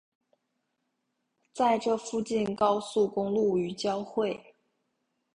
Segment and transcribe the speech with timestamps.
[1.53, 4.55] 在这附近高速公路与交汇。